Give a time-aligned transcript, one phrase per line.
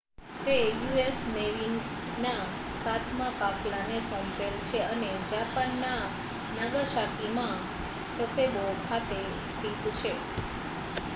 [0.37, 2.45] તે યુ.એસ નેવીના
[2.77, 6.01] સાતમા કાફલાને સોંપેલ છે અને જાપાનના
[6.55, 7.59] નાગાસાકીમાં
[8.15, 9.19] સસેબો ખાતે
[9.45, 10.11] સ્થિત છે